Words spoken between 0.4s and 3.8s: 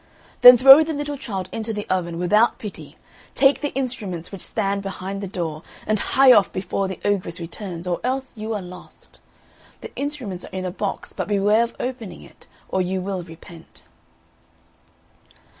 Then throw the little child into the oven without pity, take the